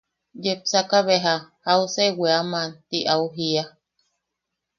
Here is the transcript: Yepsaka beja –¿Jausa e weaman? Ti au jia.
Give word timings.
Yepsaka 0.45 0.97
beja 1.07 1.35
–¿Jausa 1.65 2.01
e 2.09 2.11
weaman? 2.19 2.71
Ti 2.89 2.99
au 3.13 3.23
jia. 3.35 3.63